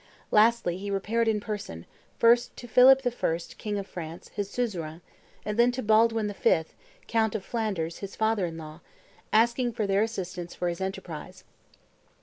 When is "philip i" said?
2.67-3.37